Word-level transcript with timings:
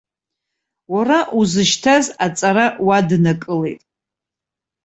Уара 0.93 1.19
узышьҭаз 1.39 2.05
аҵара 2.25 2.67
уаднакылеит. 2.85 3.81